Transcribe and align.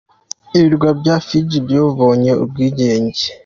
Ibirwa 0.57 0.89
bya 0.99 1.15
Fiji 1.25 1.57
byabonye 1.65 2.31
ubwigenge. 2.43 3.23